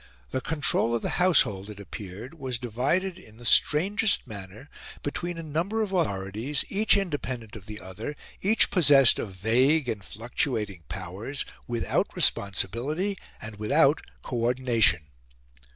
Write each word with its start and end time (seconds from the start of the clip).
The 0.31 0.41
control 0.41 0.95
of 0.95 1.03
the 1.03 1.19
household, 1.21 1.69
it 1.69 1.79
appeared, 1.79 2.33
was 2.33 2.57
divided 2.57 3.19
in 3.19 3.37
the 3.37 3.45
strangest 3.45 4.25
manner 4.25 4.67
between 5.03 5.37
a 5.37 5.43
number 5.43 5.83
of 5.83 5.93
authorities, 5.93 6.65
each 6.69 6.97
independent 6.97 7.55
of 7.55 7.67
the 7.67 7.79
other, 7.79 8.15
each 8.41 8.71
possessed 8.71 9.19
of 9.19 9.29
vague 9.31 9.87
and 9.87 10.03
fluctuating 10.03 10.85
powers, 10.89 11.45
without 11.67 12.15
responsibility, 12.15 13.15
and 13.39 13.57
without 13.59 14.01
co 14.23 14.37
ordination. 14.37 15.05